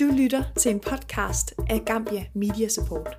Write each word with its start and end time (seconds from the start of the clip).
Du 0.00 0.04
lytter 0.04 0.42
til 0.56 0.70
en 0.70 0.80
podcast 0.80 1.54
af 1.70 1.82
Gambia 1.86 2.24
Media 2.34 2.68
Support. 2.68 3.18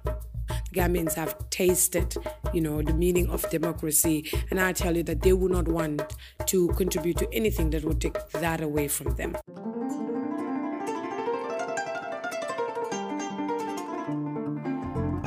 Gambians 0.74 1.14
have 1.14 1.30
tasted, 1.52 2.18
you 2.56 2.60
know, 2.60 2.82
the 2.82 2.98
meaning 2.98 3.30
of 3.30 3.44
democracy, 3.52 4.24
and 4.52 4.60
I 4.70 4.74
tell 4.84 4.98
you 4.98 5.04
that 5.04 5.22
they 5.22 5.34
would 5.34 5.52
not 5.52 5.68
want 5.68 6.02
to 6.48 6.68
contribute 6.78 7.18
to 7.18 7.26
anything 7.34 7.72
that 7.72 7.84
would 7.84 8.02
take 8.02 8.20
that 8.34 8.62
away 8.62 8.90
from 8.90 9.16
them. 9.16 9.36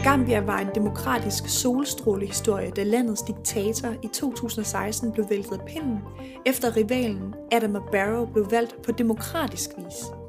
Gambia 0.03 0.41
var 0.41 0.59
en 0.59 0.69
demokratisk 0.75 1.49
solstrålehistorie, 1.49 2.71
da 2.71 2.83
landets 2.83 3.23
diktator 3.23 3.95
i 4.03 4.07
2016 4.07 5.13
blev 5.13 5.31
væltet 5.31 5.53
af 5.53 5.67
pinden, 5.67 5.99
efter 6.47 6.77
rivalen 6.77 7.35
Adama 7.53 7.79
Barrow 7.93 8.27
blev 8.33 8.51
valgt 8.51 8.83
på 8.83 8.93
demokratisk 8.93 9.71
vis. 9.79 10.22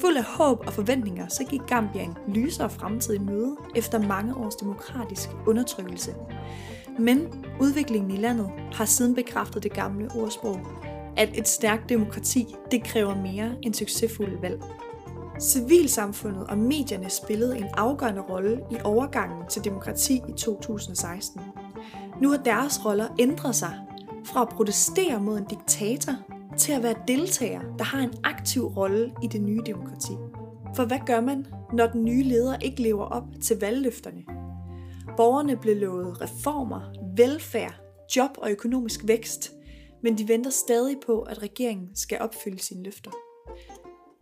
Fuld 0.00 0.16
af 0.16 0.24
håb 0.24 0.62
og 0.66 0.72
forventninger, 0.72 1.28
så 1.28 1.44
gik 1.44 1.60
Gambia 1.66 2.02
en 2.02 2.16
lysere 2.28 2.70
fremtid 2.70 3.14
i 3.14 3.18
møde 3.18 3.56
efter 3.74 3.98
mange 3.98 4.34
års 4.34 4.54
demokratisk 4.54 5.28
undertrykkelse. 5.46 6.14
Men 6.98 7.44
udviklingen 7.60 8.10
i 8.10 8.16
landet 8.16 8.50
har 8.72 8.84
siden 8.84 9.14
bekræftet 9.14 9.62
det 9.62 9.72
gamle 9.72 10.08
ordsprog, 10.14 10.60
at 11.16 11.38
et 11.38 11.48
stærkt 11.48 11.88
demokrati, 11.88 12.46
det 12.70 12.84
kræver 12.84 13.14
mere 13.14 13.54
end 13.62 13.74
succesfulde 13.74 14.42
valg. 14.42 14.62
Civilsamfundet 15.40 16.46
og 16.46 16.58
medierne 16.58 17.10
spillede 17.10 17.58
en 17.58 17.66
afgørende 17.76 18.20
rolle 18.20 18.60
i 18.70 18.76
overgangen 18.84 19.48
til 19.48 19.64
demokrati 19.64 20.22
i 20.28 20.32
2016. 20.32 21.40
Nu 22.20 22.30
har 22.30 22.36
deres 22.36 22.84
roller 22.84 23.08
ændret 23.18 23.54
sig 23.54 23.74
fra 24.24 24.42
at 24.42 24.48
protestere 24.48 25.20
mod 25.20 25.38
en 25.38 25.44
diktator 25.44 26.12
til 26.58 26.72
at 26.72 26.82
være 26.82 26.94
deltager, 27.08 27.60
der 27.78 27.84
har 27.84 28.00
en 28.00 28.14
aktiv 28.24 28.66
rolle 28.66 29.12
i 29.22 29.26
det 29.26 29.42
nye 29.42 29.60
demokrati. 29.66 30.12
For 30.76 30.84
hvad 30.84 30.98
gør 31.06 31.20
man, 31.20 31.46
når 31.72 31.86
den 31.86 32.04
nye 32.04 32.22
leder 32.22 32.58
ikke 32.58 32.82
lever 32.82 33.04
op 33.04 33.24
til 33.42 33.60
valgløfterne? 33.60 34.24
Borgerne 35.16 35.56
blev 35.56 35.76
lovet 35.76 36.20
reformer, 36.20 36.80
velfærd, 37.16 37.74
job 38.16 38.30
og 38.38 38.50
økonomisk 38.50 39.00
vækst, 39.04 39.52
men 40.02 40.18
de 40.18 40.28
venter 40.28 40.50
stadig 40.50 40.96
på, 41.06 41.20
at 41.20 41.42
regeringen 41.42 41.88
skal 41.94 42.18
opfylde 42.20 42.62
sine 42.62 42.82
løfter. 42.82 43.10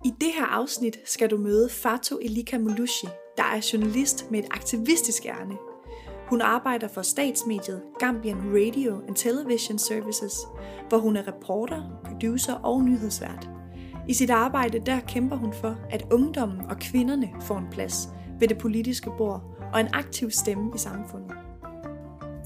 I 0.04 0.12
det 0.20 0.32
her 0.34 0.46
afsnit 0.46 0.98
skal 1.04 1.30
du 1.30 1.36
møde 1.36 1.68
Fatou 1.68 2.18
Elika 2.18 2.58
Mulushi, 2.58 3.06
der 3.36 3.42
er 3.42 3.70
journalist 3.72 4.30
med 4.30 4.38
et 4.38 4.46
aktivistisk 4.50 5.26
ærne. 5.26 5.67
Hun 6.30 6.40
arbejder 6.40 6.88
for 6.88 7.02
statsmediet 7.02 7.82
Gambian 7.98 8.36
Radio 8.36 9.02
and 9.08 9.16
Television 9.16 9.78
Services, 9.78 10.32
hvor 10.88 10.98
hun 10.98 11.16
er 11.16 11.28
reporter, 11.28 12.00
producer 12.04 12.52
og 12.52 12.84
nyhedsvært. 12.84 13.48
I 14.08 14.14
sit 14.14 14.30
arbejde 14.30 14.78
der 14.78 15.00
kæmper 15.00 15.36
hun 15.36 15.52
for, 15.52 15.78
at 15.90 16.06
ungdommen 16.12 16.60
og 16.66 16.78
kvinderne 16.78 17.28
får 17.42 17.58
en 17.58 17.66
plads 17.70 18.08
ved 18.40 18.48
det 18.48 18.58
politiske 18.58 19.10
bord 19.18 19.42
og 19.72 19.80
en 19.80 19.88
aktiv 19.92 20.30
stemme 20.30 20.72
i 20.74 20.78
samfundet. 20.78 21.36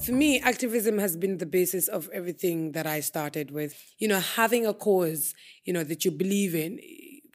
For 0.05 0.11
me, 0.11 0.47
activism 0.47 0.97
has 0.97 1.17
been 1.21 1.39
the 1.39 1.49
basis 1.51 1.87
of 1.87 2.07
everything 2.13 2.73
that 2.73 2.97
I 2.97 3.01
started 3.01 3.51
with. 3.51 3.75
You 4.01 4.07
know, 4.07 4.19
having 4.35 4.65
a 4.65 4.73
cause, 4.73 5.35
you 5.67 5.73
know, 5.73 5.83
that 5.83 6.03
you 6.03 6.11
believe 6.17 6.65
in 6.65 6.79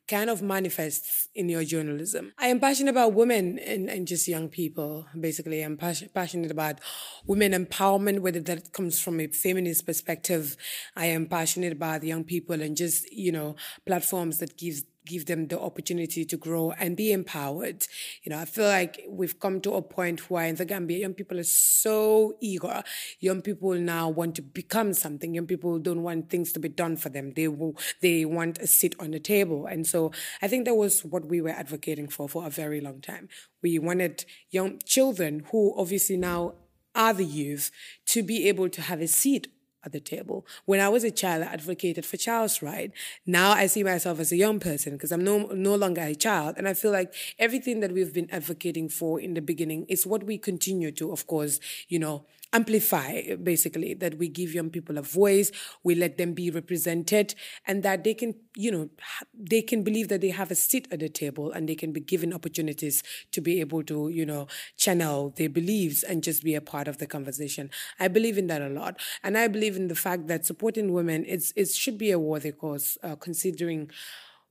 kind 0.09 0.31
of 0.31 0.43
manifests 0.43 1.29
in 1.35 1.49
your 1.49 1.65
journalism. 1.65 2.33
I 2.39 2.49
am 2.49 2.59
passionate 2.59 2.91
about 2.91 3.13
women 3.13 3.59
and, 3.59 3.89
and 3.89 4.07
just 4.07 4.27
young 4.27 4.49
people. 4.49 5.07
Basically, 5.19 5.63
I'm 5.63 5.77
pas- 5.77 6.05
passionate 6.15 6.51
about 6.51 6.81
women 7.27 7.53
empowerment, 7.53 8.21
whether 8.21 8.41
that 8.41 8.73
comes 8.73 9.01
from 9.01 9.21
a 9.21 9.27
feminist 9.29 9.87
perspective. 9.87 10.57
I 10.97 11.07
am 11.07 11.27
passionate 11.27 11.73
about 11.73 12.03
young 12.03 12.25
people 12.25 12.61
and 12.61 12.77
just, 12.77 13.11
you 13.13 13.33
know, 13.33 13.57
platforms 13.87 14.39
that 14.39 14.57
gives 14.57 14.85
give 15.09 15.27
them 15.27 15.49
the 15.49 15.59
opportunity 15.59 16.25
to 16.25 16.37
grow 16.37 16.71
and 16.73 16.97
be 16.97 17.11
empowered. 17.11 17.87
You 18.23 18.31
know, 18.31 18.39
I 18.39 18.45
feel 18.45 18.67
like 18.69 19.05
we've 19.09 19.41
come 19.41 19.61
to 19.63 19.75
a 19.75 19.83
point 19.83 20.31
where 20.31 20.47
in 20.47 20.55
the 20.55 20.65
Gambia, 20.65 20.99
young 20.99 21.15
people 21.15 21.39
are 21.39 21.45
so 21.45 22.37
eager. 22.41 22.85
Young 23.19 23.43
people 23.43 23.75
now 23.75 24.09
want 24.09 24.37
to 24.37 24.43
become 24.43 24.93
something. 24.93 25.35
Young 25.35 25.47
people 25.47 25.79
don't 25.79 26.03
want 26.03 26.29
things 26.31 26.53
to 26.53 26.61
be 26.61 26.69
done 26.69 26.97
for 26.97 27.09
them. 27.09 27.33
They 27.35 27.49
will, 27.49 27.77
they 28.03 28.25
want 28.25 28.59
a 28.59 28.67
seat 28.67 28.95
on 29.01 29.11
the 29.11 29.21
table. 29.21 29.67
And 29.67 29.87
so 29.87 30.13
I 30.43 30.49
think 30.49 30.67
that 30.67 30.75
was 30.77 31.05
what 31.05 31.25
we 31.25 31.41
were 31.41 31.49
advocating 31.51 32.09
for 32.09 32.29
for 32.29 32.47
a 32.47 32.51
very 32.51 32.81
long 32.81 33.01
time. 33.01 33.29
We 33.63 33.79
wanted 33.79 34.25
young 34.51 34.79
children 34.85 35.45
who 35.51 35.75
obviously 35.77 36.17
now 36.19 36.55
are 36.95 37.15
the 37.15 37.25
youth 37.25 37.71
to 38.07 38.23
be 38.23 38.49
able 38.49 38.69
to 38.69 38.83
have 38.83 39.01
a 39.01 39.09
seat 39.09 39.49
at 39.85 39.93
the 39.93 40.01
table. 40.01 40.47
When 40.65 40.81
I 40.81 40.89
was 40.89 41.05
a 41.05 41.11
child, 41.11 41.43
I 41.43 41.47
advocated 41.47 42.05
for 42.05 42.17
child's 42.17 42.63
right. 42.63 42.93
Now 43.27 43.53
I 43.53 43.67
see 43.67 43.85
myself 43.85 44.21
as 44.21 44.33
a 44.33 44.37
young 44.37 44.61
person 44.61 44.95
because 44.95 45.13
I'm 45.13 45.25
no, 45.25 45.47
no 45.47 45.75
longer 45.75 46.03
a 46.03 46.15
child. 46.15 46.57
And 46.57 46.69
I 46.69 46.75
feel 46.75 46.91
like 46.91 47.13
everything 47.39 47.81
that 47.81 47.93
we've 47.93 48.13
been 48.13 48.31
advocating 48.31 48.89
for 48.89 49.21
in 49.21 49.35
the 49.35 49.43
beginning 49.43 49.87
is 49.89 50.07
what 50.07 50.25
we 50.25 50.39
continue 50.39 50.91
to, 50.93 51.13
of 51.13 51.27
course, 51.27 51.61
you 51.89 51.99
know, 51.99 52.25
amplify 52.53 53.35
basically 53.37 53.93
that 53.95 54.17
we 54.17 54.29
give 54.29 54.55
young 54.55 54.71
people 54.71 54.97
a 54.97 55.03
voice 55.03 55.53
we 55.85 55.95
let 55.95 56.17
them 56.17 56.33
be 56.33 56.51
represented 56.51 57.35
and 57.67 57.83
that 57.83 58.05
they 58.05 58.15
can 58.15 58.35
you 58.57 58.71
know 58.71 58.89
they 59.35 59.61
can 59.61 59.83
believe 59.83 60.09
that 60.09 60.23
they 60.23 60.31
have 60.31 60.51
a 60.51 60.55
seat 60.55 60.89
at 60.91 61.01
the 61.01 61.09
table 61.11 61.53
and 61.53 61.69
they 61.69 61.75
can 61.75 61.93
be 61.93 62.01
given 62.01 62.33
opportunities 62.33 63.03
to 63.33 63.41
be 63.43 63.61
able 63.61 63.83
to 63.83 64.09
you 64.09 64.25
know 64.25 64.47
channel 64.79 65.35
their 65.37 65.51
beliefs 65.51 66.03
and 66.03 66.23
just 66.23 66.43
be 66.43 66.55
a 66.55 66.61
part 66.61 66.89
of 66.89 66.97
the 66.99 67.07
conversation 67.07 67.69
i 68.01 68.09
believe 68.09 68.39
in 68.39 68.47
that 68.47 68.63
a 68.63 68.69
lot 68.69 68.99
and 69.23 69.37
i 69.37 69.47
believe 69.47 69.77
in 69.77 69.89
the 69.89 69.95
fact 69.95 70.27
that 70.27 70.47
supporting 70.47 70.93
women 70.93 71.25
it's 71.29 71.53
it 71.55 71.69
should 71.69 71.99
be 71.99 72.11
a 72.11 72.19
worthy 72.19 72.53
cause 72.53 72.97
uh, 73.03 73.15
considering 73.17 73.91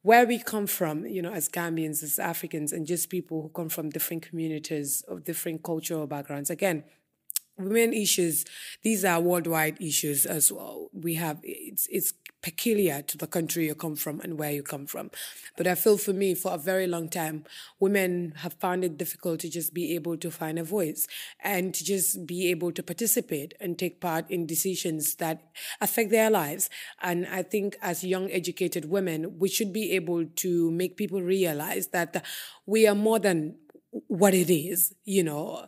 where 0.04 0.26
we 0.26 0.40
come 0.40 0.68
from, 0.68 1.06
you 1.06 1.22
know, 1.22 1.34
as 1.34 1.50
Gambians, 1.50 2.02
as 2.02 2.18
Africans, 2.18 2.72
and 2.72 2.88
just 2.88 3.10
people 3.10 3.42
who 3.42 3.50
come 3.50 3.68
from 3.68 3.90
different 3.90 4.24
communities 4.24 5.04
of 5.06 5.26
different 5.26 5.64
cultural 5.64 6.08
backgrounds. 6.08 6.50
Again, 6.50 6.86
women 7.58 7.94
issues 7.94 8.46
these 8.84 9.04
are 9.04 9.20
worldwide 9.20 9.82
issues 9.82 10.26
as 10.26 10.52
well. 10.52 10.90
We 10.94 11.16
have 11.16 11.40
it's 11.44 11.88
it's 11.92 12.14
peculiar 12.42 13.02
to 13.02 13.18
the 13.18 13.28
country 13.28 13.66
you 13.66 13.76
come 13.76 13.96
from 13.96 14.22
and 14.22 14.38
where 14.38 14.52
you 14.52 14.64
come 14.64 14.86
from. 14.86 15.10
But 15.58 15.68
i 15.68 15.76
feel 15.76 15.98
for 15.98 16.14
me 16.14 16.36
for 16.36 16.54
a 16.54 16.58
very 16.58 16.88
long 16.88 17.10
time 17.10 17.44
women 17.80 18.34
have 18.38 18.54
found 18.54 18.84
it 18.84 18.98
difficult 18.98 19.40
to 19.42 19.50
just 19.50 19.74
be 19.74 19.96
able 19.96 20.18
to 20.18 20.30
find 20.32 20.60
a 20.60 20.64
voice 20.64 21.08
and 21.44 21.74
to 21.74 21.84
just 21.84 22.26
be 22.28 22.50
able 22.50 22.72
to 22.72 22.84
participate 22.84 23.54
and 23.60 23.78
take 23.78 24.00
part 24.00 24.30
in 24.30 24.46
decisions 24.46 25.16
that 25.16 25.42
affect 25.82 26.12
their 26.12 26.30
lives. 26.30 26.70
And 27.02 27.28
i 27.28 27.42
think 27.44 27.76
as 27.82 28.04
young 28.04 28.32
educated 28.32 28.86
women 28.86 29.40
we 29.40 29.50
should 29.50 29.74
be 29.74 29.92
able 29.94 30.26
to 30.26 30.72
make 30.72 30.96
people 30.98 31.22
realize 31.22 31.88
that 31.88 32.24
we 32.66 32.88
are 32.88 32.96
more 32.96 33.20
than 33.20 33.56
what 34.08 34.34
it 34.34 34.50
is, 34.54 34.94
you 35.06 35.24
know, 35.24 35.66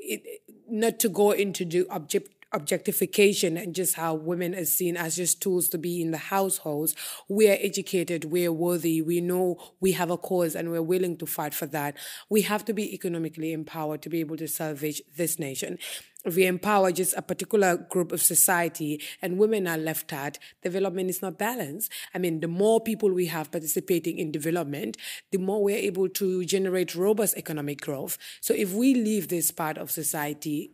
it, 0.00 0.22
not 0.70 0.98
to 1.00 1.08
go 1.08 1.32
into 1.32 1.64
the 1.64 1.86
object 1.88 2.39
objectification 2.52 3.56
and 3.56 3.74
just 3.74 3.94
how 3.94 4.14
women 4.14 4.54
are 4.54 4.64
seen 4.64 4.96
as 4.96 5.16
just 5.16 5.40
tools 5.40 5.68
to 5.68 5.78
be 5.78 6.02
in 6.02 6.10
the 6.10 6.18
households. 6.18 6.94
We're 7.28 7.58
educated, 7.60 8.24
we're 8.24 8.52
worthy, 8.52 9.02
we 9.02 9.20
know 9.20 9.58
we 9.80 9.92
have 9.92 10.10
a 10.10 10.16
cause 10.16 10.54
and 10.54 10.70
we're 10.70 10.82
willing 10.82 11.16
to 11.18 11.26
fight 11.26 11.54
for 11.54 11.66
that. 11.66 11.96
We 12.28 12.42
have 12.42 12.64
to 12.66 12.72
be 12.72 12.92
economically 12.94 13.52
empowered 13.52 14.02
to 14.02 14.08
be 14.08 14.20
able 14.20 14.36
to 14.38 14.48
salvage 14.48 15.02
this 15.16 15.38
nation. 15.38 15.78
We 16.24 16.46
empower 16.46 16.92
just 16.92 17.16
a 17.16 17.22
particular 17.22 17.78
group 17.78 18.12
of 18.12 18.20
society 18.20 19.00
and 19.22 19.38
women 19.38 19.66
are 19.66 19.78
left 19.78 20.12
out, 20.12 20.38
development 20.62 21.08
is 21.08 21.22
not 21.22 21.38
balanced. 21.38 21.90
I 22.14 22.18
mean, 22.18 22.40
the 22.40 22.48
more 22.48 22.80
people 22.80 23.10
we 23.10 23.26
have 23.26 23.50
participating 23.50 24.18
in 24.18 24.30
development, 24.30 24.98
the 25.30 25.38
more 25.38 25.62
we're 25.62 25.78
able 25.78 26.10
to 26.10 26.44
generate 26.44 26.94
robust 26.94 27.38
economic 27.38 27.80
growth. 27.80 28.18
So 28.40 28.52
if 28.52 28.74
we 28.74 28.94
leave 28.94 29.28
this 29.28 29.50
part 29.50 29.78
of 29.78 29.90
society 29.90 30.72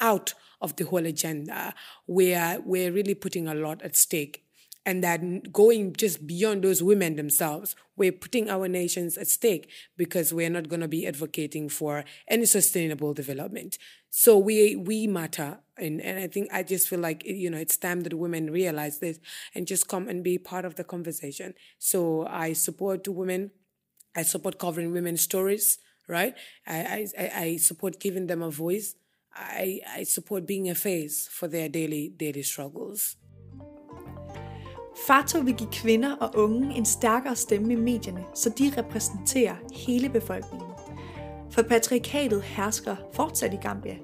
out 0.00 0.34
of 0.60 0.76
the 0.76 0.84
whole 0.84 1.06
agenda, 1.06 1.74
we're, 2.06 2.60
we're 2.64 2.92
really 2.92 3.14
putting 3.14 3.48
a 3.48 3.54
lot 3.54 3.82
at 3.82 3.96
stake 3.96 4.44
and 4.88 5.04
that 5.04 5.52
going 5.52 5.92
just 5.92 6.26
beyond 6.26 6.64
those 6.64 6.82
women 6.82 7.16
themselves, 7.16 7.76
we're 7.94 8.10
putting 8.10 8.48
our 8.48 8.68
nations 8.68 9.18
at 9.18 9.28
stake 9.28 9.68
because 9.98 10.32
we're 10.32 10.48
not 10.48 10.70
going 10.70 10.80
to 10.80 10.88
be 10.88 11.06
advocating 11.06 11.68
for 11.68 12.04
any 12.26 12.46
sustainable 12.46 13.12
development. 13.12 13.76
So 14.08 14.38
we 14.38 14.76
we 14.76 15.06
matter, 15.06 15.58
and 15.76 16.00
and 16.00 16.18
I 16.18 16.26
think 16.26 16.48
I 16.50 16.62
just 16.62 16.88
feel 16.88 17.00
like 17.00 17.22
you 17.26 17.50
know 17.50 17.58
it's 17.58 17.76
time 17.76 18.00
that 18.04 18.14
women 18.14 18.50
realize 18.50 18.98
this 19.00 19.20
and 19.54 19.66
just 19.66 19.88
come 19.88 20.08
and 20.08 20.24
be 20.24 20.38
part 20.38 20.64
of 20.64 20.76
the 20.76 20.84
conversation. 20.84 21.52
So 21.78 22.26
I 22.26 22.54
support 22.54 23.06
women, 23.06 23.50
I 24.16 24.22
support 24.22 24.58
covering 24.58 24.92
women's 24.92 25.20
stories, 25.20 25.78
right? 26.08 26.34
I 26.66 27.06
I, 27.18 27.30
I 27.44 27.56
support 27.58 28.00
giving 28.00 28.26
them 28.26 28.40
a 28.40 28.50
voice. 28.50 28.94
I, 29.60 29.80
I 30.00 30.04
support 30.04 30.46
being 30.46 30.70
a 30.70 30.74
face 30.74 31.28
for 31.30 31.46
their 31.46 31.68
daily 31.68 32.08
daily 32.20 32.42
struggles. 32.42 33.16
Fato 35.06 35.40
vil 35.40 35.54
give 35.54 35.70
kvinder 35.72 36.16
og 36.16 36.30
unge 36.36 36.76
en 36.76 36.84
stærkere 36.84 37.36
stemme 37.36 37.72
i 37.72 37.76
medierne, 37.76 38.24
så 38.34 38.50
de 38.50 38.72
repræsenterer 38.76 39.56
hele 39.72 40.08
befolkningen. 40.08 40.68
For 41.50 41.62
patriarkatet 41.62 42.42
hersker 42.42 42.96
fortsat 43.14 43.54
i 43.54 43.56
Gambia. 43.56 43.96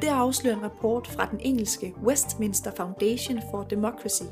Det 0.00 0.08
afslører 0.08 0.56
en 0.56 0.62
rapport 0.62 1.06
fra 1.06 1.28
den 1.30 1.40
engelske 1.40 1.94
Westminster 2.04 2.70
Foundation 2.76 3.40
for 3.50 3.62
Democracy. 3.62 4.22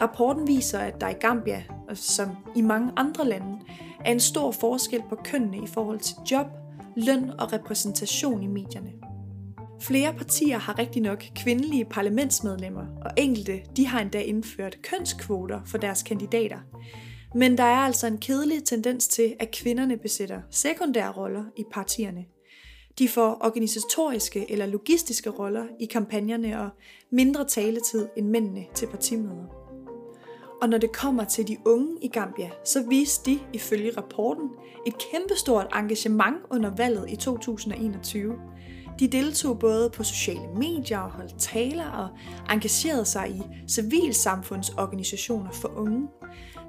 Rapporten 0.00 0.46
viser, 0.46 0.78
at 0.78 1.00
der 1.00 1.08
i 1.08 1.12
Gambia, 1.12 1.62
som 1.94 2.28
i 2.56 2.60
mange 2.60 2.92
andre 2.96 3.28
lande, 3.28 3.58
er 4.04 4.12
en 4.12 4.20
stor 4.20 4.50
forskel 4.50 5.02
på 5.08 5.16
kønnene 5.24 5.64
i 5.64 5.66
forhold 5.66 6.00
til 6.00 6.16
job, 6.30 6.46
løn 6.96 7.30
og 7.30 7.52
repræsentation 7.52 8.42
i 8.42 8.46
medierne. 8.46 9.05
Flere 9.80 10.14
partier 10.14 10.58
har 10.58 10.78
rigtig 10.78 11.02
nok 11.02 11.24
kvindelige 11.34 11.84
parlamentsmedlemmer, 11.84 12.86
og 13.04 13.10
enkelte 13.16 13.62
de 13.76 13.86
har 13.86 14.00
endda 14.00 14.20
indført 14.20 14.78
kønskvoter 14.82 15.60
for 15.66 15.78
deres 15.78 16.02
kandidater. 16.02 16.58
Men 17.34 17.58
der 17.58 17.64
er 17.64 17.76
altså 17.76 18.06
en 18.06 18.18
kedelig 18.18 18.64
tendens 18.64 19.08
til, 19.08 19.34
at 19.40 19.50
kvinderne 19.50 19.96
besætter 19.96 20.40
sekundære 20.50 21.12
roller 21.12 21.44
i 21.56 21.64
partierne. 21.72 22.24
De 22.98 23.08
får 23.08 23.38
organisatoriske 23.40 24.50
eller 24.50 24.66
logistiske 24.66 25.30
roller 25.30 25.66
i 25.80 25.86
kampagnerne 25.86 26.60
og 26.60 26.70
mindre 27.10 27.44
taletid 27.44 28.08
end 28.16 28.28
mændene 28.28 28.64
til 28.74 28.86
partimøder. 28.86 29.66
Og 30.62 30.68
når 30.68 30.78
det 30.78 30.92
kommer 30.92 31.24
til 31.24 31.48
de 31.48 31.56
unge 31.66 31.96
i 32.02 32.08
Gambia, 32.08 32.50
så 32.64 32.82
viste 32.88 33.30
de 33.30 33.38
ifølge 33.52 33.92
rapporten 33.96 34.50
et 34.86 34.94
kæmpestort 35.10 35.66
engagement 35.74 36.36
under 36.50 36.70
valget 36.76 37.10
i 37.10 37.16
2021. 37.16 38.34
De 39.00 39.08
deltog 39.08 39.58
både 39.58 39.90
på 39.90 40.04
sociale 40.04 40.48
medier 40.56 40.98
og 40.98 41.10
holdt 41.10 41.38
taler 41.38 41.90
og 41.90 42.08
engagerede 42.50 43.04
sig 43.04 43.30
i 43.30 43.42
civilsamfundsorganisationer 43.70 45.50
for 45.50 45.68
unge. 45.76 46.08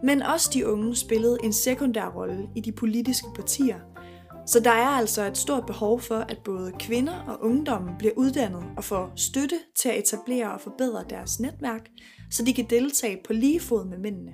Men 0.04 0.22
også 0.22 0.50
de 0.54 0.68
unge 0.68 0.96
spillede 0.96 1.38
en 1.44 1.54
sekundær 1.54 2.08
rolle 2.08 2.50
i 2.56 2.62
de 2.62 2.72
politiske 2.72 3.28
partier. 3.36 3.80
Så 4.48 4.60
der 4.60 4.72
er 4.72 4.88
altså 4.88 5.24
et 5.24 5.38
stort 5.38 5.66
behov 5.66 6.02
for, 6.02 6.18
at 6.18 6.38
både 6.46 6.72
kvinder 6.80 7.20
og 7.28 7.44
ungdommen 7.44 7.94
bliver 8.00 8.14
uddannet 8.18 8.64
og 8.78 8.84
får 8.84 9.12
støtte 9.16 9.56
til 9.80 9.90
at 9.90 10.00
etablere 10.00 10.54
og 10.54 10.62
forbedre 10.62 11.04
deres 11.10 11.40
netværk, 11.40 11.90
så 12.32 12.46
de 12.46 12.54
kan 12.54 12.66
deltage 12.70 13.18
på 13.28 13.34
lige 13.34 13.60
fod 13.60 13.86
med 13.86 13.98
mændene. 13.98 14.32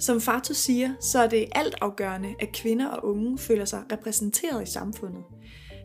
Som 0.00 0.20
Fatu 0.20 0.54
siger, 0.54 0.90
så 1.00 1.18
er 1.18 1.26
det 1.26 1.46
altafgørende, 1.52 2.34
at 2.40 2.52
kvinder 2.52 2.86
og 2.86 3.04
unge 3.08 3.38
føler 3.38 3.64
sig 3.64 3.82
repræsenteret 3.92 4.68
i 4.68 4.72
samfundet. 4.72 5.22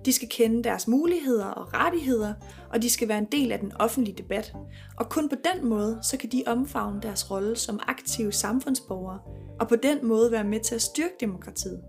De 0.05 0.13
skal 0.13 0.29
kende 0.29 0.63
deres 0.63 0.87
muligheder 0.87 1.45
og 1.45 1.73
rettigheder, 1.73 2.33
og 2.73 2.81
de 2.81 2.89
skal 2.89 3.07
være 3.07 3.17
en 3.17 3.27
del 3.31 3.51
af 3.51 3.59
den 3.59 3.71
offentlige 3.79 4.17
debat. 4.17 4.53
Og 4.97 5.09
kun 5.09 5.29
på 5.29 5.35
den 5.53 5.69
måde, 5.69 5.99
så 6.03 6.17
kan 6.17 6.29
de 6.29 6.43
omfavne 6.47 7.01
deres 7.01 7.31
rolle 7.31 7.55
som 7.55 7.79
aktive 7.87 8.31
samfundsborgere, 8.31 9.19
og 9.59 9.67
på 9.67 9.75
den 9.75 10.07
måde 10.07 10.31
være 10.31 10.43
med 10.43 10.59
til 10.59 10.75
at 10.75 10.81
styrke 10.81 11.15
demokratiet. 11.19 11.81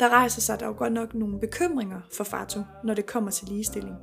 Der 0.00 0.08
rejser 0.08 0.40
sig 0.40 0.60
dog 0.60 0.76
godt 0.76 0.92
nok 0.92 1.14
nogle 1.14 1.40
bekymringer 1.40 2.00
for 2.16 2.24
Fato, 2.24 2.60
når 2.84 2.94
det 2.94 3.06
kommer 3.06 3.30
til 3.30 3.48
ligestilling. 3.48 3.96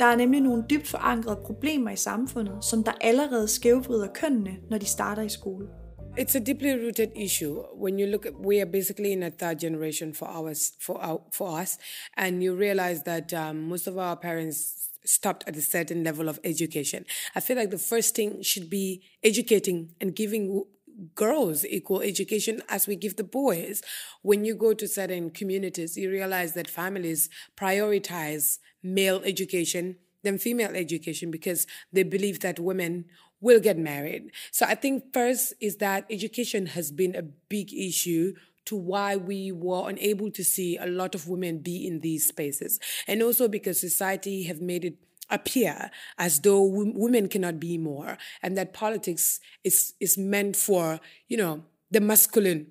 Der 0.00 0.04
er 0.04 0.16
nemlig 0.16 0.40
nogle 0.40 0.64
dybt 0.70 0.88
forankrede 0.88 1.40
problemer 1.44 1.90
i 1.90 1.96
samfundet, 1.96 2.64
som 2.64 2.84
der 2.84 2.92
allerede 3.00 3.48
skævvrider 3.48 4.08
kønnene, 4.14 4.56
når 4.70 4.78
de 4.78 4.86
starter 4.86 5.22
i 5.22 5.28
skole. 5.28 5.68
It's 6.16 6.36
a 6.36 6.40
deeply 6.40 6.72
rooted 6.74 7.10
issue. 7.16 7.64
When 7.72 7.98
you 7.98 8.06
look, 8.06 8.24
at, 8.24 8.38
we 8.38 8.60
are 8.60 8.66
basically 8.66 9.12
in 9.12 9.24
a 9.24 9.32
third 9.32 9.58
generation 9.58 10.12
for 10.12 10.28
ours, 10.28 10.72
for 10.78 11.02
our, 11.02 11.20
for 11.32 11.58
us, 11.58 11.76
and 12.16 12.40
you 12.40 12.54
realize 12.54 13.02
that 13.02 13.34
um, 13.34 13.68
most 13.68 13.88
of 13.88 13.98
our 13.98 14.14
parents 14.14 14.90
stopped 15.04 15.42
at 15.48 15.56
a 15.56 15.60
certain 15.60 16.04
level 16.04 16.28
of 16.28 16.38
education. 16.44 17.04
I 17.34 17.40
feel 17.40 17.56
like 17.56 17.70
the 17.70 17.78
first 17.78 18.14
thing 18.14 18.42
should 18.42 18.70
be 18.70 19.02
educating 19.24 19.90
and 20.00 20.14
giving 20.14 20.62
girls 21.16 21.64
equal 21.64 22.00
education 22.00 22.62
as 22.68 22.86
we 22.86 22.94
give 22.94 23.16
the 23.16 23.24
boys. 23.24 23.82
When 24.22 24.44
you 24.44 24.54
go 24.54 24.72
to 24.72 24.86
certain 24.86 25.30
communities, 25.30 25.96
you 25.96 26.10
realize 26.10 26.54
that 26.54 26.70
families 26.70 27.28
prioritize 27.56 28.60
male 28.84 29.20
education 29.24 29.96
than 30.22 30.38
female 30.38 30.74
education 30.74 31.32
because 31.32 31.66
they 31.92 32.04
believe 32.04 32.38
that 32.40 32.60
women 32.60 33.04
will 33.44 33.60
get 33.60 33.76
married. 33.76 34.30
So 34.50 34.64
I 34.66 34.74
think 34.74 35.12
first 35.12 35.52
is 35.60 35.76
that 35.76 36.06
education 36.10 36.66
has 36.66 36.90
been 36.90 37.14
a 37.14 37.22
big 37.22 37.72
issue 37.72 38.34
to 38.64 38.74
why 38.74 39.16
we 39.16 39.52
were 39.52 39.90
unable 39.90 40.30
to 40.30 40.42
see 40.42 40.78
a 40.78 40.86
lot 40.86 41.14
of 41.14 41.28
women 41.28 41.58
be 41.58 41.86
in 41.86 42.00
these 42.00 42.26
spaces. 42.26 42.80
And 43.06 43.22
also 43.22 43.46
because 43.46 43.78
society 43.78 44.44
have 44.44 44.62
made 44.62 44.86
it 44.86 44.96
appear 45.28 45.90
as 46.18 46.40
though 46.40 46.62
women 46.62 47.28
cannot 47.28 47.60
be 47.60 47.76
more 47.76 48.16
and 48.42 48.56
that 48.56 48.72
politics 48.72 49.40
is, 49.62 49.92
is 50.00 50.16
meant 50.16 50.56
for, 50.56 50.98
you 51.28 51.36
know, 51.36 51.64
the 51.90 52.00
masculine 52.00 52.68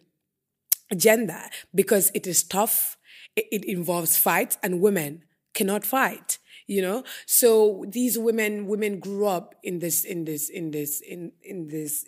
agenda 0.89 1.49
because 1.73 2.09
it 2.15 2.25
is 2.25 2.41
tough. 2.43 2.97
It, 3.35 3.45
it 3.51 3.65
involves 3.65 4.17
fights 4.17 4.57
and 4.63 4.81
women 4.81 5.23
cannot 5.53 5.85
fight 5.85 6.39
you 6.67 6.81
know 6.81 7.03
so 7.25 7.85
these 7.87 8.17
women 8.17 8.67
women 8.67 8.99
grew 8.99 9.25
up 9.27 9.55
in 9.63 9.79
this 9.79 10.03
in 10.03 10.25
this 10.25 10.49
in 10.49 10.71
this 10.71 11.01
in 11.01 11.31
in 11.41 11.67
this 11.67 12.05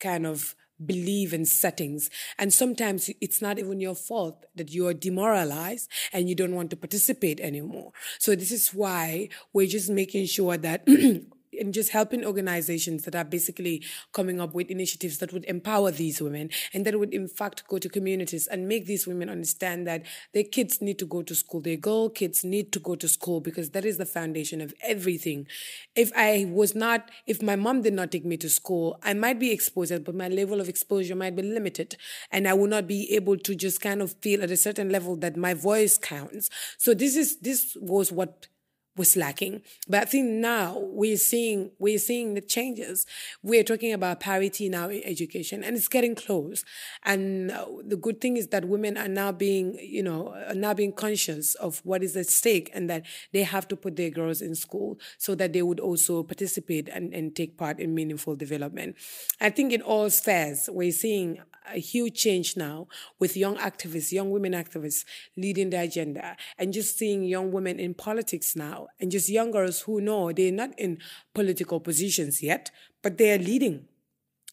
kind 0.00 0.26
of 0.26 0.54
believe 0.84 1.32
in 1.34 1.44
settings. 1.44 2.10
And 2.38 2.52
sometimes 2.52 3.10
it's 3.20 3.42
not 3.42 3.58
even 3.58 3.80
your 3.80 3.94
fault 3.94 4.46
that 4.54 4.70
you 4.70 4.86
are 4.86 4.94
demoralized 4.94 5.90
and 6.12 6.28
you 6.28 6.34
don't 6.34 6.54
want 6.54 6.70
to 6.70 6.76
participate 6.76 7.40
anymore. 7.40 7.92
So 8.18 8.34
this 8.34 8.52
is 8.52 8.70
why 8.70 9.28
we're 9.52 9.66
just 9.66 9.90
making 9.90 10.26
sure 10.26 10.56
that 10.56 10.86
and 11.58 11.74
just 11.74 11.90
helping 11.90 12.24
organizations 12.24 13.04
that 13.04 13.14
are 13.14 13.24
basically 13.24 13.82
coming 14.12 14.40
up 14.40 14.54
with 14.54 14.70
initiatives 14.70 15.18
that 15.18 15.32
would 15.32 15.44
empower 15.46 15.90
these 15.90 16.20
women 16.20 16.50
and 16.72 16.84
that 16.84 16.98
would 16.98 17.12
in 17.12 17.28
fact 17.28 17.66
go 17.68 17.78
to 17.78 17.88
communities 17.88 18.46
and 18.46 18.68
make 18.68 18.86
these 18.86 19.06
women 19.06 19.28
understand 19.28 19.86
that 19.86 20.02
their 20.32 20.44
kids 20.44 20.80
need 20.80 20.98
to 20.98 21.06
go 21.06 21.22
to 21.22 21.34
school. 21.34 21.60
Their 21.60 21.76
girl 21.76 22.08
kids 22.08 22.44
need 22.44 22.72
to 22.72 22.78
go 22.78 22.94
to 22.96 23.08
school 23.08 23.40
because 23.40 23.70
that 23.70 23.84
is 23.84 23.98
the 23.98 24.06
foundation 24.06 24.60
of 24.60 24.74
everything. 24.82 25.46
If 25.94 26.12
i 26.16 26.46
was 26.48 26.74
not 26.74 27.10
if 27.26 27.42
my 27.42 27.56
mom 27.56 27.82
did 27.82 27.92
not 27.92 28.10
take 28.10 28.24
me 28.24 28.36
to 28.36 28.48
school 28.48 28.98
i 29.02 29.12
might 29.12 29.38
be 29.38 29.50
exposed 29.50 30.04
but 30.04 30.14
my 30.14 30.28
level 30.28 30.60
of 30.60 30.68
exposure 30.68 31.14
might 31.14 31.36
be 31.36 31.42
limited 31.42 31.96
and 32.30 32.48
i 32.48 32.52
would 32.54 32.70
not 32.70 32.86
be 32.86 33.12
able 33.12 33.36
to 33.36 33.54
just 33.54 33.80
kind 33.80 34.00
of 34.00 34.14
feel 34.20 34.42
at 34.42 34.50
a 34.50 34.56
certain 34.56 34.90
level 34.90 35.16
that 35.16 35.36
my 35.36 35.54
voice 35.54 35.98
counts. 35.98 36.50
So 36.76 36.94
this 36.94 37.16
is 37.16 37.38
this 37.38 37.76
was 37.80 38.12
what 38.12 38.48
was 38.98 39.16
lacking. 39.16 39.62
But 39.88 40.02
I 40.02 40.04
think 40.04 40.26
now 40.28 40.76
we're 40.78 41.16
seeing 41.16 41.70
we're 41.78 41.98
seeing 41.98 42.34
the 42.34 42.40
changes. 42.40 43.06
We're 43.42 43.64
talking 43.64 43.92
about 43.92 44.20
parity 44.20 44.68
now 44.68 44.88
in 44.88 45.02
education, 45.04 45.64
and 45.64 45.76
it's 45.76 45.88
getting 45.88 46.14
close. 46.14 46.64
And 47.04 47.50
uh, 47.50 47.66
the 47.84 47.96
good 47.96 48.20
thing 48.20 48.36
is 48.36 48.48
that 48.48 48.66
women 48.66 48.98
are 48.98 49.08
now 49.08 49.32
being, 49.32 49.78
you 49.80 50.02
know, 50.02 50.34
are 50.48 50.54
now 50.54 50.74
being 50.74 50.92
conscious 50.92 51.54
of 51.54 51.80
what 51.84 52.02
is 52.02 52.16
at 52.16 52.26
stake, 52.26 52.70
and 52.74 52.90
that 52.90 53.04
they 53.32 53.44
have 53.44 53.68
to 53.68 53.76
put 53.76 53.96
their 53.96 54.10
girls 54.10 54.42
in 54.42 54.54
school 54.54 54.98
so 55.16 55.34
that 55.36 55.52
they 55.52 55.62
would 55.62 55.80
also 55.80 56.22
participate 56.22 56.88
and, 56.88 57.14
and 57.14 57.36
take 57.36 57.56
part 57.56 57.78
in 57.78 57.94
meaningful 57.94 58.36
development. 58.36 58.96
I 59.40 59.50
think 59.50 59.72
in 59.72 59.82
all 59.82 60.10
spheres, 60.10 60.68
we're 60.70 60.92
seeing 60.92 61.38
a 61.72 61.78
huge 61.78 62.14
change 62.14 62.56
now 62.56 62.88
with 63.18 63.36
young 63.36 63.56
activists, 63.56 64.12
young 64.12 64.30
women 64.30 64.52
activists 64.52 65.04
leading 65.36 65.70
the 65.70 65.80
agenda, 65.80 66.36
and 66.58 66.72
just 66.72 66.98
seeing 66.98 67.24
young 67.24 67.52
women 67.52 67.78
in 67.78 67.94
politics 67.94 68.56
now, 68.56 68.87
and 69.00 69.10
just 69.10 69.28
young 69.28 69.50
girls 69.50 69.80
who 69.82 70.00
know 70.00 70.32
they're 70.32 70.52
not 70.52 70.78
in 70.78 70.98
political 71.34 71.80
positions 71.80 72.42
yet, 72.42 72.70
but 73.02 73.18
they 73.18 73.32
are 73.32 73.38
leading 73.38 73.86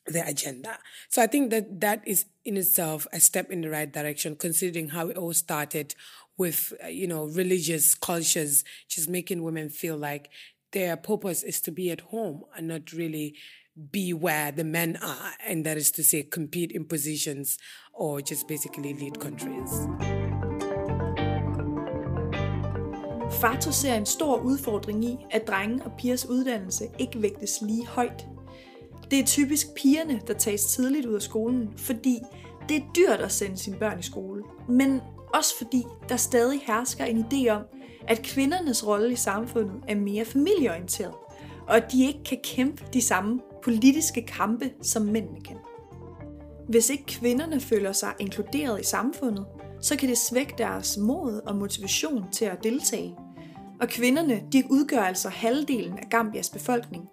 the 0.08 0.25
agenda. 0.27 0.77
So 1.10 1.22
I 1.22 1.27
think 1.27 1.50
that 1.50 1.82
that 1.82 2.08
is 2.08 2.25
in 2.44 2.58
itself 2.58 3.08
a 3.12 3.20
step 3.20 3.51
in 3.51 3.62
the 3.62 3.70
right 3.70 3.92
direction, 3.92 4.36
considering 4.36 4.89
how 4.89 5.08
it 5.08 5.18
all 5.18 5.34
started 5.34 5.96
with, 6.38 6.74
uh, 6.84 6.88
you 6.88 7.08
know, 7.08 7.25
religious 7.25 7.96
cultures, 7.96 8.63
just 8.88 9.10
making 9.10 9.42
women 9.44 9.70
feel 9.70 9.98
like 9.98 10.30
their 10.72 10.98
purpose 10.98 11.42
is 11.42 11.62
to 11.62 11.72
be 11.72 11.89
at 11.89 12.01
home 12.01 12.44
and 12.56 12.68
not 12.68 12.92
really 12.92 13.36
be 13.92 14.13
where 14.13 14.51
the 14.51 14.63
men 14.63 14.98
are, 15.01 15.32
and 15.46 15.65
that 15.65 15.75
is 15.75 15.92
to 15.92 16.04
say, 16.04 16.24
compete 16.24 16.72
in 16.72 16.86
positions 16.86 17.58
or 17.94 18.22
just 18.22 18.48
basically 18.48 18.94
lead 18.94 19.20
countries. 19.20 20.25
Fato 23.42 23.72
ser 23.72 23.94
en 23.94 24.06
stor 24.06 24.38
udfordring 24.38 25.06
i, 25.06 25.18
at 25.32 25.48
drenge 25.48 25.84
og 25.86 25.92
pigers 25.98 26.25
uddannelse 26.25 26.88
ikke 27.00 27.22
vægtes 27.22 27.62
lige 27.62 27.88
højt. 27.88 28.25
Det 29.12 29.20
er 29.20 29.25
typisk 29.25 29.68
pigerne, 29.75 30.22
der 30.27 30.34
tages 30.34 30.65
tidligt 30.65 31.06
ud 31.06 31.13
af 31.13 31.22
skolen, 31.22 31.74
fordi 31.77 32.20
det 32.70 32.77
er 32.77 32.82
dyrt 32.96 33.20
at 33.20 33.32
sende 33.32 33.58
sine 33.58 33.77
børn 33.77 34.00
i 34.00 34.04
skole. 34.04 34.44
Men 34.70 35.01
også 35.34 35.58
fordi 35.58 35.84
der 36.10 36.15
stadig 36.15 36.62
hersker 36.68 37.06
en 37.06 37.25
idé 37.25 37.50
om, 37.50 37.62
at 38.08 38.22
kvindernes 38.22 38.88
rolle 38.88 39.12
i 39.12 39.15
samfundet 39.15 39.75
er 39.88 39.96
mere 39.96 40.25
familieorienteret, 40.25 41.13
og 41.68 41.77
at 41.77 41.92
de 41.92 42.06
ikke 42.06 42.24
kan 42.24 42.38
kæmpe 42.44 42.84
de 42.94 43.01
samme 43.01 43.39
politiske 43.63 44.25
kampe, 44.25 44.72
som 44.82 45.01
mændene 45.01 45.42
kan. 45.42 45.58
Hvis 46.70 46.89
ikke 46.89 47.06
kvinderne 47.06 47.60
føler 47.60 47.92
sig 47.92 48.13
inkluderet 48.20 48.82
i 48.82 48.84
samfundet, 48.84 49.46
så 49.82 49.96
kan 49.98 50.10
det 50.10 50.18
svække 50.18 50.54
deres 50.58 50.98
mod 50.98 51.42
og 51.46 51.56
motivation 51.56 52.25
til 52.32 52.46
at 52.46 52.63
deltage. 52.63 53.15
Og 53.82 53.88
kvinderne, 53.88 54.44
de 54.53 54.63
udgør 54.70 55.01
altså 55.01 55.29
halvdelen 55.29 55.98
af 55.98 56.08
Gambias 56.10 56.50
befolkning, 56.50 57.03